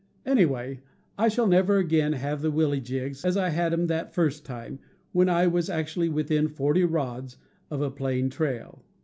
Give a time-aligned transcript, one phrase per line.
[0.25, 0.79] Anyway,
[1.15, 4.79] I shall never again have the willyjigs as I had 'em that first time,
[5.11, 7.37] when I was actually within forty rods
[7.69, 8.83] of a plain trail.